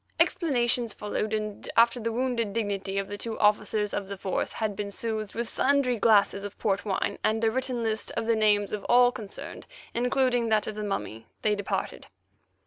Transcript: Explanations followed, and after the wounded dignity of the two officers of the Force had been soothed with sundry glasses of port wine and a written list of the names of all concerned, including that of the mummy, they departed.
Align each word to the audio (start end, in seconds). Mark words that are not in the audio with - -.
Explanations 0.19 0.93
followed, 0.93 1.31
and 1.31 1.69
after 1.77 1.99
the 1.99 2.11
wounded 2.11 2.53
dignity 2.53 2.97
of 2.97 3.07
the 3.07 3.19
two 3.19 3.37
officers 3.37 3.93
of 3.93 4.07
the 4.07 4.17
Force 4.17 4.51
had 4.53 4.75
been 4.75 4.89
soothed 4.89 5.35
with 5.35 5.47
sundry 5.47 5.95
glasses 5.99 6.43
of 6.43 6.57
port 6.57 6.83
wine 6.85 7.19
and 7.23 7.43
a 7.43 7.51
written 7.51 7.83
list 7.83 8.09
of 8.17 8.25
the 8.25 8.35
names 8.35 8.73
of 8.73 8.83
all 8.85 9.11
concerned, 9.11 9.67
including 9.93 10.49
that 10.49 10.65
of 10.65 10.73
the 10.73 10.83
mummy, 10.83 11.27
they 11.43 11.53
departed. 11.53 12.07